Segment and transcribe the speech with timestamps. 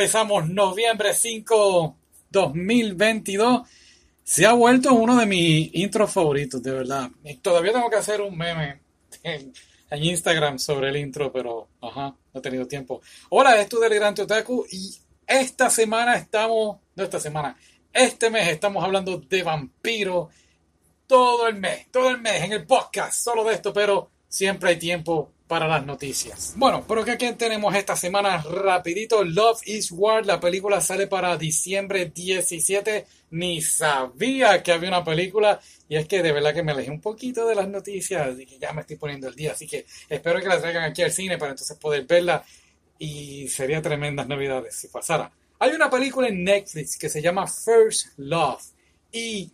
[0.00, 1.94] empezamos noviembre 5,
[2.30, 3.68] 2022.
[4.24, 7.10] Se ha vuelto uno de mis intros favoritos, de verdad.
[7.22, 8.80] Y todavía tengo que hacer un meme
[9.22, 9.52] en,
[9.90, 13.02] en Instagram sobre el intro, pero ajá, no he tenido tiempo.
[13.28, 14.90] Hola, es Delirante Otaku y
[15.26, 17.54] esta semana estamos, no esta semana,
[17.92, 20.30] este mes estamos hablando de vampiro
[21.06, 24.78] todo el mes, todo el mes en el podcast, solo de esto, pero siempre hay
[24.78, 26.52] tiempo para las noticias.
[26.54, 31.36] Bueno, pero que aquí tenemos esta semana rapidito, Love is War, la película sale para
[31.36, 36.70] diciembre 17, ni sabía que había una película y es que de verdad que me
[36.70, 39.66] alejé un poquito de las noticias y que ya me estoy poniendo el día, así
[39.66, 42.44] que espero que la traigan aquí al cine para entonces poder verla
[42.96, 45.32] y sería tremendas navidades si pasara.
[45.58, 48.62] Hay una película en Netflix que se llama First Love
[49.10, 49.50] y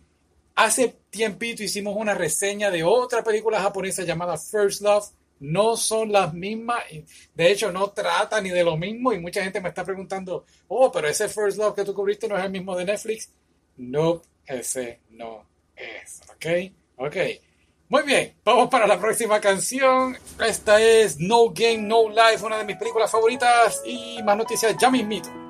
[0.53, 5.16] hace tiempito hicimos una reseña de otra película japonesa llamada First Love.
[5.39, 6.83] No son las mismas,
[7.35, 10.91] de hecho no trata ni de lo mismo y mucha gente me está preguntando, oh,
[10.91, 13.31] pero ese First Love que tú cubriste no es el mismo de Netflix.
[13.77, 17.05] No, ese no es, ¿ok?
[17.05, 17.15] Ok.
[17.89, 20.17] Muy bien, vamos para la próxima canción.
[20.45, 24.89] Esta es No Game, No Life, una de mis películas favoritas y más noticias ya
[24.89, 25.46] mismito.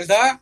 [0.00, 0.40] ¿Verdad?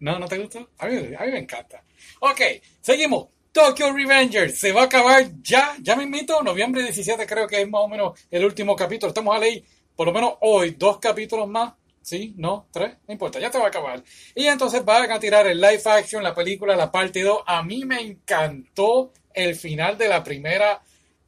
[0.00, 0.70] ¿No, no te gustó?
[0.78, 1.82] A mí, a mí me encanta.
[2.20, 2.40] Ok,
[2.80, 3.28] seguimos.
[3.52, 7.68] Tokyo Revengers se va a acabar ya, ya me invito, noviembre 17 creo que es
[7.68, 9.08] más o menos el último capítulo.
[9.08, 9.64] Estamos a ley,
[9.96, 11.74] por lo menos hoy, dos capítulos más.
[12.02, 12.32] ¿Sí?
[12.38, 12.66] ¿No?
[12.72, 12.96] ¿Tres?
[13.06, 14.02] No importa, ya te va a acabar.
[14.34, 17.42] Y entonces van a tirar el live action, la película, la parte 2.
[17.46, 20.80] A mí me encantó el final de la primera.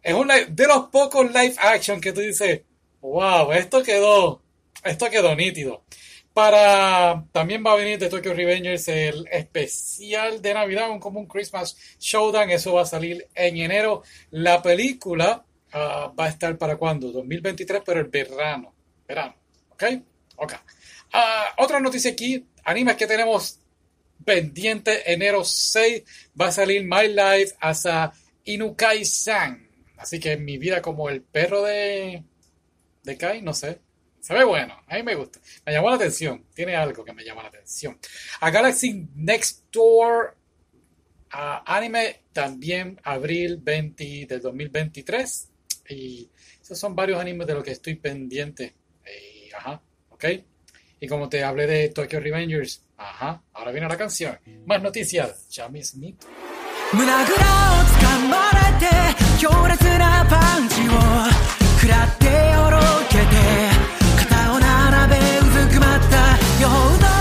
[0.02, 2.62] Es una de los pocos live action que tú dices,
[3.02, 4.42] wow, esto quedó,
[4.82, 5.84] esto quedó nítido.
[6.34, 11.26] Para también va a venir de Tokyo Revengers el especial de Navidad, un como un
[11.26, 12.50] Christmas Showdown.
[12.50, 14.02] Eso va a salir en enero.
[14.30, 17.12] La película ah, va a estar para cuándo?
[17.12, 18.74] 2023, pero el verano.
[19.06, 19.34] Verano.
[19.70, 19.84] ¿Ok?
[20.36, 20.54] Ok.
[21.12, 22.46] Ah, otra noticia aquí.
[22.64, 23.58] Animes que tenemos
[24.24, 25.12] pendiente.
[25.12, 26.02] Enero 6
[26.40, 28.12] va a salir My Life as a
[28.44, 29.68] Inukai-san.
[29.98, 32.24] Así que mi vida como el perro de,
[33.02, 33.80] de Kai, no sé.
[34.21, 35.39] Se ve bueno, a mí me gusta.
[35.65, 37.97] Me llamó la atención, tiene algo que me llama la atención.
[38.41, 40.35] A Galaxy Next Door
[41.29, 45.49] a anime también abril 20 del 2023.
[45.89, 46.29] Y
[46.61, 48.75] esos son varios animes de los que estoy pendiente.
[49.05, 50.25] Y, ajá, ok.
[50.99, 54.37] Y como te hablé de Tokyo Revengers, ajá, ahora viene la canción.
[54.65, 56.27] Más noticias, ya mismito.
[56.93, 58.87] 胸ぐらを掴まれて
[59.41, 60.91] 強烈なパンチを
[61.81, 62.79] 食らってよろ
[63.09, 63.70] けて肩を並べうず
[65.72, 66.16] くまった
[66.60, 67.11] ような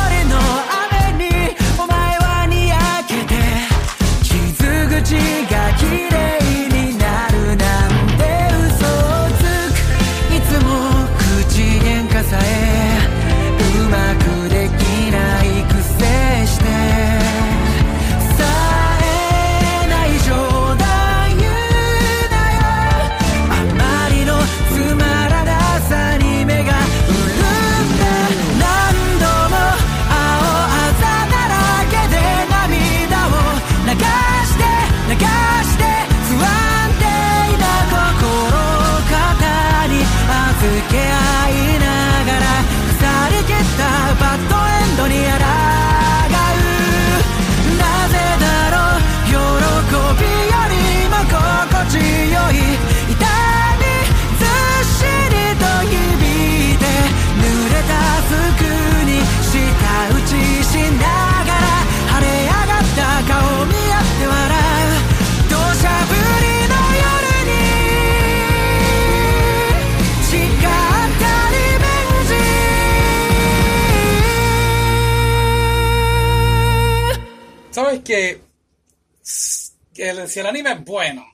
[80.32, 81.26] si el anime es bueno,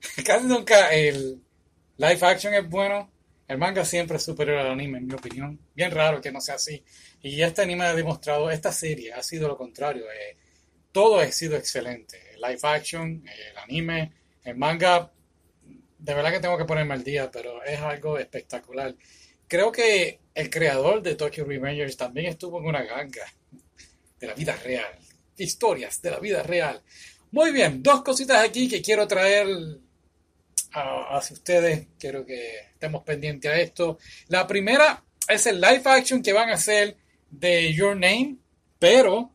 [0.24, 1.42] casi nunca el
[1.96, 3.10] live action es bueno,
[3.48, 5.58] el manga siempre es superior al anime, en mi opinión.
[5.74, 6.84] Bien raro que no sea así.
[7.22, 10.04] Y este anime ha demostrado, esta serie ha sido lo contrario.
[10.04, 10.36] eh,
[10.92, 12.34] todo ha sido excelente.
[12.34, 14.12] El live action, el anime,
[14.44, 15.10] el manga,
[15.98, 18.94] de verdad que tengo que ponerme al día, pero es algo espectacular.
[19.46, 23.24] Creo que el creador de Tokyo Revengers también estuvo en una ganga
[24.20, 24.98] de la vida real.
[25.36, 26.82] Historias de la vida real.
[27.30, 29.46] Muy bien, dos cositas aquí que quiero traer
[30.72, 31.86] a- hacia ustedes.
[31.98, 33.98] Quiero que estemos pendientes a esto.
[34.28, 36.96] La primera es el live action que van a hacer
[37.30, 38.36] de Your Name,
[38.78, 39.30] pero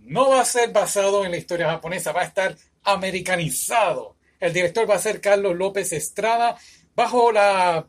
[0.00, 4.16] no va a ser basado en la historia japonesa, va a estar americanizado.
[4.40, 6.56] El director va a ser Carlos López Estrada,
[6.94, 7.86] bajo la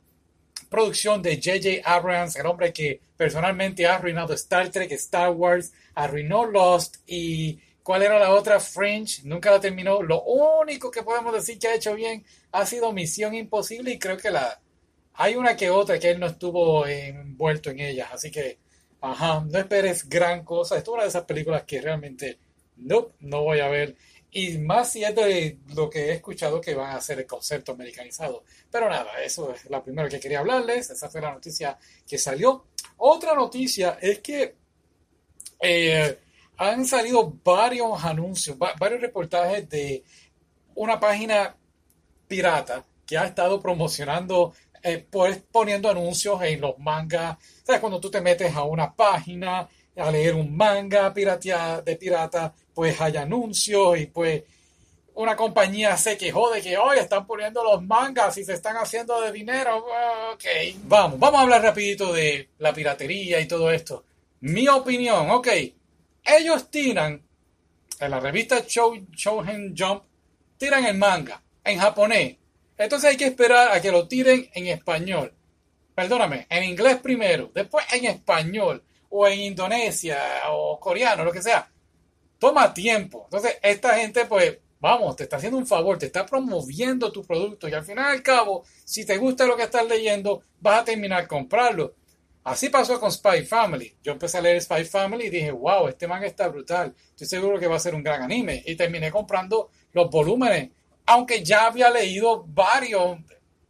[0.69, 1.81] producción de J.J.
[1.83, 7.59] Abrams, el hombre que personalmente ha arruinado Star Trek, Star Wars, arruinó Lost y
[7.89, 8.59] ¿cuál era la otra?
[8.59, 10.03] Fringe, nunca la terminó.
[10.03, 14.15] Lo único que podemos decir que ha hecho bien ha sido Misión Imposible y creo
[14.15, 14.61] que la
[15.15, 18.59] hay una que otra que él no estuvo envuelto en ellas, así que,
[19.01, 20.77] ajá, no esperes gran cosa.
[20.77, 22.37] Esto es una de esas películas que realmente
[22.77, 23.95] no, no voy a ver.
[24.29, 27.71] Y más si es de lo que he escuchado que van a hacer el concepto
[27.71, 28.43] americanizado.
[28.69, 30.91] Pero nada, eso es la primera que quería hablarles.
[30.91, 31.75] Esa fue la noticia
[32.07, 32.65] que salió.
[32.97, 34.53] Otra noticia es que
[35.59, 36.19] eh,
[36.59, 40.03] han salido varios anuncios, va- varios reportajes de
[40.75, 41.55] una página
[42.27, 47.37] pirata que ha estado promocionando, eh, pues poniendo anuncios en los mangas.
[47.63, 47.81] ¿Sabes?
[47.81, 52.99] Cuando tú te metes a una página a leer un manga piratea, de pirata, pues
[53.01, 54.43] hay anuncios y pues
[55.15, 59.19] una compañía se quejó de que hoy están poniendo los mangas y se están haciendo
[59.19, 59.85] de dinero.
[60.33, 60.45] Ok,
[60.83, 64.03] vamos, vamos a hablar rapidito de la piratería y todo esto.
[64.41, 65.47] Mi opinión, ok,
[66.37, 67.21] ellos tiran
[67.99, 70.03] en la revista Show, Shounen Jump,
[70.57, 72.37] tiran el manga en japonés.
[72.77, 75.33] Entonces hay que esperar a que lo tiren en español.
[75.93, 80.17] Perdóname, en inglés primero, después en español, o en Indonesia,
[80.49, 81.69] o coreano, lo que sea.
[82.37, 83.23] Toma tiempo.
[83.25, 87.67] Entonces, esta gente, pues, vamos, te está haciendo un favor, te está promoviendo tu producto
[87.67, 91.27] y al final al cabo, si te gusta lo que estás leyendo, vas a terminar
[91.27, 91.95] comprarlo.
[92.49, 93.95] Así pasó con Spy Family.
[94.01, 96.95] Yo empecé a leer Spy Family y dije, wow, este manga está brutal.
[97.11, 98.63] Estoy seguro que va a ser un gran anime.
[98.65, 100.71] Y terminé comprando los volúmenes,
[101.05, 103.19] aunque ya había leído varios,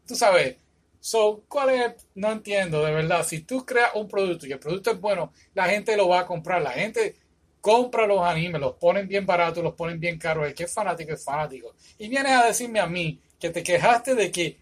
[0.07, 0.55] tú sabes.
[1.01, 2.07] So, ¿cuál es?
[2.15, 3.25] No entiendo, de verdad.
[3.27, 6.25] Si tú creas un producto y el producto es bueno, la gente lo va a
[6.25, 6.61] comprar.
[6.61, 7.17] La gente
[7.59, 10.47] compra los animes, los ponen bien baratos, los ponen bien caros.
[10.47, 11.75] El que es fanático es fanático.
[11.97, 14.57] Y vienes a decirme a mí que te quejaste de que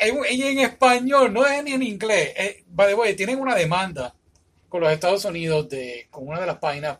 [0.00, 2.32] y en español, no es ni en inglés.
[2.36, 4.14] Eh, by the way, tienen una demanda
[4.68, 6.98] con los Estados Unidos de, con una de las páginas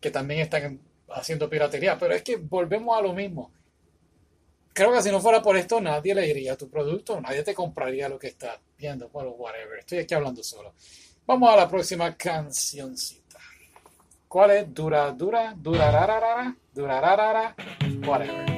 [0.00, 1.98] que también están haciendo piratería.
[1.98, 3.50] Pero es que volvemos a lo mismo.
[4.72, 8.18] Creo que si no fuera por esto, nadie leería tu producto, nadie te compraría lo
[8.18, 9.08] que estás viendo.
[9.08, 9.80] Bueno, whatever.
[9.80, 10.74] Estoy aquí hablando solo.
[11.26, 13.38] Vamos a la próxima cancioncita.
[14.28, 14.72] ¿Cuál es?
[14.74, 17.54] Dura, dura, durararara, durararara,
[18.06, 18.51] whatever.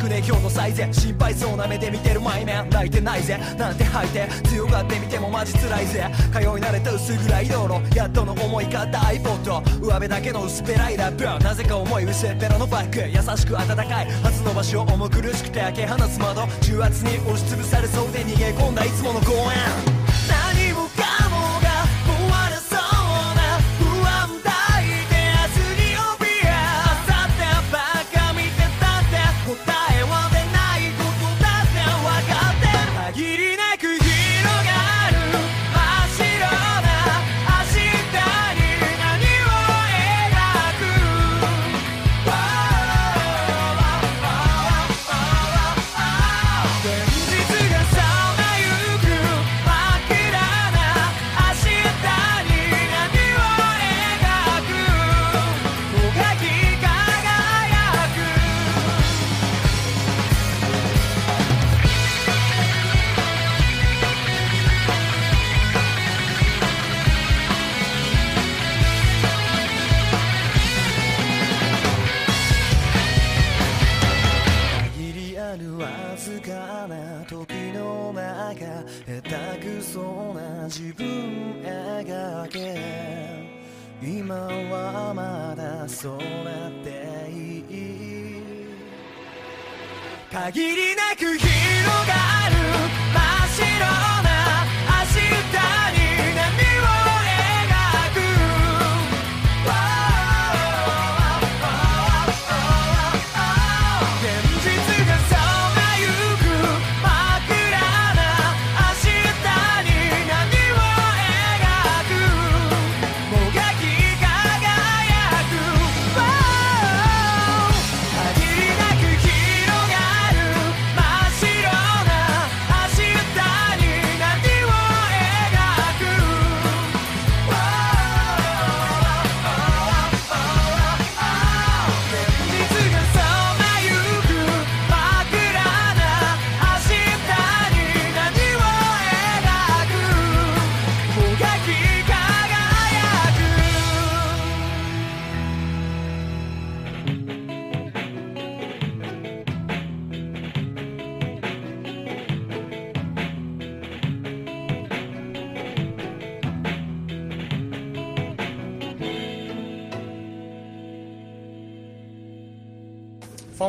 [0.00, 2.68] くね今日の最善心配そうな目で見てる前面。
[2.70, 3.38] 泣いてないぜ。
[3.58, 6.10] なんて吐いて強がってみてもマジ辛いぜ。
[6.32, 7.96] 通い慣れた薄暗い道路。
[7.96, 11.44] やっとの思いかった iPod 上辺だけの薄っぺらいラップ。
[11.44, 14.10] なぜか重い薄っぺらのバッグ優しく温かい。
[14.22, 16.46] 初の場所重苦しくて開け放つ窓。
[16.62, 19.99] 重圧に押しつぶされそうで逃げ込んだいつもの公園。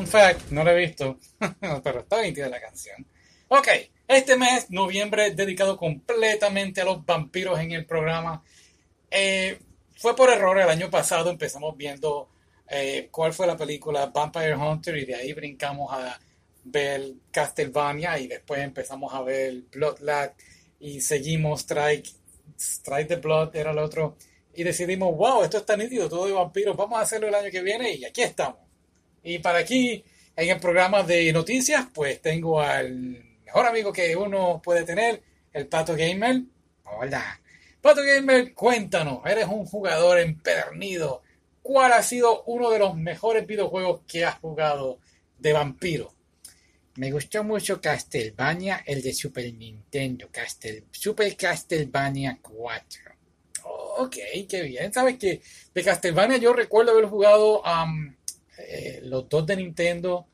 [0.01, 1.19] Fun fact, no lo he visto,
[1.83, 3.05] pero está nítida la canción.
[3.49, 3.67] Ok,
[4.07, 8.43] este mes, noviembre, dedicado completamente a los vampiros en el programa.
[9.11, 9.59] Eh,
[9.97, 12.29] fue por error el año pasado, empezamos viendo
[12.67, 16.19] eh, cuál fue la película Vampire Hunter y de ahí brincamos a
[16.63, 20.31] ver Castlevania y después empezamos a ver Bloodlad
[20.79, 22.09] y seguimos Strike,
[22.57, 24.17] Strike the Blood era el otro
[24.55, 27.61] y decidimos, wow, esto está nítido, todo de vampiros, vamos a hacerlo el año que
[27.61, 28.70] viene y aquí estamos.
[29.23, 30.03] Y para aquí,
[30.35, 35.21] en el programa de noticias, pues tengo al mejor amigo que uno puede tener,
[35.53, 36.41] el Pato Gamer.
[36.85, 37.39] Hola.
[37.81, 41.21] Pato Gamer, cuéntanos, eres un jugador empedernido.
[41.61, 44.99] ¿Cuál ha sido uno de los mejores videojuegos que has jugado
[45.37, 46.13] de vampiro?
[46.95, 53.01] Me gustó mucho Castlevania, el de Super Nintendo, Castel, Super Castlevania 4.
[53.63, 54.15] Oh, ok,
[54.49, 54.91] qué bien.
[54.91, 55.41] Sabes que
[55.73, 58.13] de Castlevania yo recuerdo haber jugado um,
[58.67, 60.27] eh, los dos de Nintendo.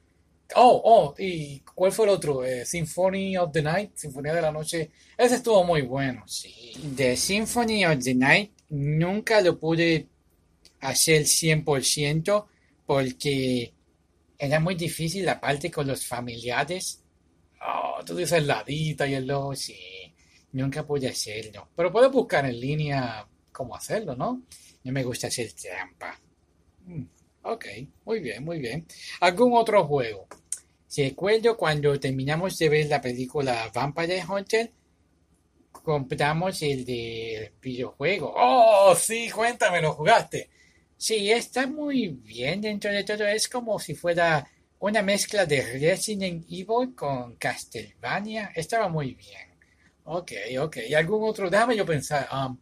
[0.55, 2.43] Oh, oh, ¿y cuál fue el otro?
[2.43, 4.91] Eh, Symphony of the Night, Sinfonía de la Noche.
[5.17, 6.73] Ese estuvo muy bueno, sí.
[6.95, 10.07] The Symphony of the Night nunca lo pude
[10.79, 12.45] hacer 100%
[12.85, 13.73] porque
[14.37, 17.01] era muy difícil la parte con los familiares.
[17.61, 19.73] Oh, tú dices la Dita y el lobo, sí.
[19.73, 20.13] Sí,
[20.53, 21.69] nunca pude hacerlo.
[21.75, 24.43] Pero puedes buscar en línea cómo hacerlo, ¿no?
[24.83, 26.19] No me gusta hacer trampa.
[26.85, 27.03] Mm,
[27.43, 27.65] ok,
[28.05, 28.85] muy bien, muy bien.
[29.21, 30.27] ¿Algún otro juego?
[30.95, 34.71] Recuerdo cuando terminamos de ver la película Vampire Hunter,
[35.71, 38.33] compramos el de videojuego.
[38.35, 40.49] Oh, sí, cuéntame, ¿lo jugaste?
[40.97, 43.25] Sí, está muy bien dentro de todo.
[43.27, 48.51] Es como si fuera una mezcla de Resident Evil con Castlevania.
[48.55, 49.56] Estaba muy bien.
[50.09, 50.77] Ok, ok.
[50.87, 51.49] ¿Y algún otro?
[51.49, 52.29] Déjame yo pensar.
[52.31, 52.57] um,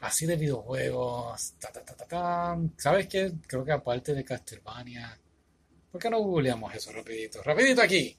[0.00, 1.54] así de videojuegos.
[1.58, 2.58] ta, ta, ta.
[2.76, 3.32] ¿Sabes qué?
[3.46, 5.18] Creo que aparte de Castlevania.
[5.90, 7.42] ¿Por qué no googleamos eso rapidito?
[7.42, 8.14] Rapidito aquí.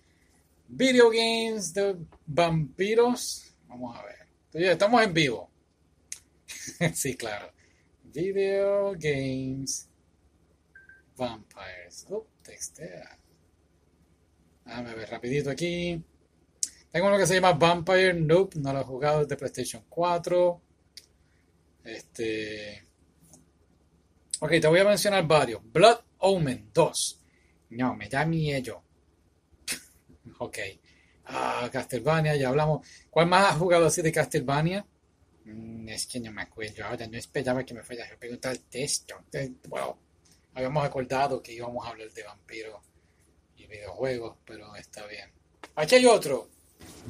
[0.68, 3.54] Video games de vampiros.
[3.68, 4.72] Vamos a ver.
[4.72, 5.52] Estamos en vivo.
[6.96, 7.52] sí, claro.
[8.04, 9.88] Video games
[11.16, 12.08] vampires.
[12.10, 13.16] Oh, textea.
[14.66, 16.04] Déjame ver rapidito aquí.
[16.92, 20.62] Tengo uno que se llama Vampire Nope, no lo he jugado desde PlayStation 4.
[21.86, 22.88] Este.
[24.42, 25.62] Ok, te voy a mencionar varios.
[25.64, 27.22] Blood Omen 2.
[27.72, 28.84] No, me da miedo.
[30.40, 30.58] Ok.
[31.26, 32.86] Ah, Castlevania, ya hablamos.
[33.10, 34.86] ¿Cuál más has jugado así de Castlevania?
[35.46, 37.08] Mm, Es que no me acuerdo ahora.
[37.08, 38.88] No esperaba que me fueras a preguntar de.
[39.34, 39.98] Eh, bueno,
[40.56, 42.82] habíamos acordado que íbamos a hablar de vampiros
[43.56, 45.32] y videojuegos, pero está bien.
[45.76, 46.50] Aquí hay otro.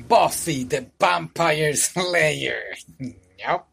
[0.07, 2.77] Buffy the Vampire Slayer.
[3.43, 3.65] No,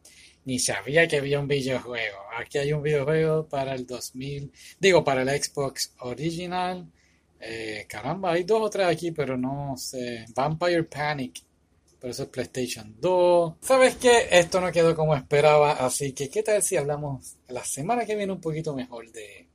[0.45, 2.17] ni sabía que había un videojuego.
[2.35, 6.91] Aquí hay un videojuego para el 2000, digo, para el Xbox original.
[7.39, 10.25] Eh, caramba, hay dos o tres aquí, pero no sé.
[10.33, 11.43] Vampire Panic.
[11.99, 13.55] Pero eso es PlayStation 2.
[13.61, 14.27] ¿Sabes qué?
[14.31, 18.31] Esto no quedó como esperaba, así que ¿qué tal si hablamos la semana que viene
[18.31, 19.49] un poquito mejor de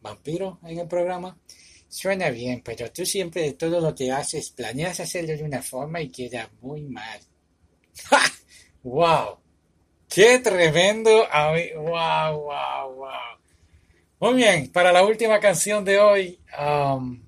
[0.00, 1.36] vampiros en el programa?
[1.94, 6.00] Suena bien, pero tú siempre de todo lo que haces planeas hacerlo de una forma
[6.00, 7.20] y queda muy mal.
[8.82, 9.38] ¡Wow!
[10.08, 11.24] ¡Qué tremendo!
[11.76, 13.38] ¡Wow, wow, wow!
[14.18, 17.22] Muy bien, para la última canción de hoy, um,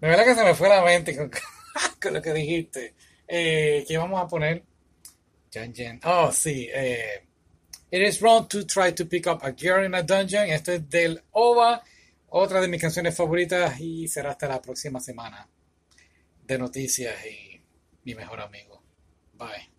[0.00, 1.30] de verdad que se me fue la mente con,
[2.02, 2.96] con lo que dijiste.
[3.28, 4.64] Eh, ¿qué vamos a poner?
[5.52, 6.00] Dungeon.
[6.02, 6.68] Oh, sí.
[6.74, 7.22] Eh,
[7.92, 10.50] It is wrong to try to pick up a girl in a dungeon.
[10.50, 11.80] Esto es del OVA,
[12.38, 15.48] otra de mis canciones favoritas y será hasta la próxima semana
[16.44, 17.62] de noticias y
[18.04, 18.82] mi mejor amigo.
[19.32, 19.70] Bye.